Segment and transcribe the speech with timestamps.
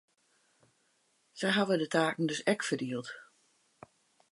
[1.39, 3.09] Sy hawwe de taken dus ek ferdield.